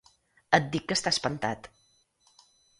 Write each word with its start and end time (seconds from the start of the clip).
Et 0.57 0.71
dic 0.77 0.87
que 0.87 0.97
està 0.97 1.13
espantat. 1.17 1.71